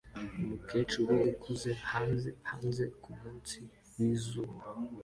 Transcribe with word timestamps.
Umukecuru 0.39 1.13
ukuze 1.31 1.71
hanze 1.91 2.29
hanze 2.49 2.83
kumunsi 3.01 3.57
wizuba 3.97 4.57